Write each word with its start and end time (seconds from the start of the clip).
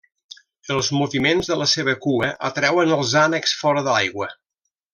Els 0.75 0.87
moviments 0.99 1.51
de 1.51 1.57
la 1.63 1.67
seva 1.73 1.95
cua 2.07 2.31
atreuen 2.49 2.95
els 2.99 3.15
ànecs 3.25 3.55
fora 3.61 3.85
de 3.91 3.95
l'aigua. 3.99 4.33